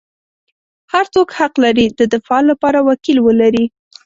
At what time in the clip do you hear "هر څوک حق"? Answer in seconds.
0.93-1.53